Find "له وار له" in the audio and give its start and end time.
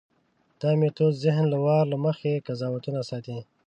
1.53-1.97